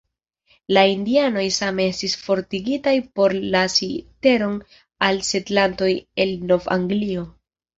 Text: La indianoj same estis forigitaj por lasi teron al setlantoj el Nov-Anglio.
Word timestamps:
La 0.75 0.83
indianoj 0.91 1.43
same 1.57 1.85
estis 1.89 2.15
forigitaj 2.21 2.95
por 3.19 3.37
lasi 3.57 3.91
teron 4.29 4.57
al 5.11 5.23
setlantoj 5.29 5.93
el 6.27 6.35
Nov-Anglio. 6.53 7.29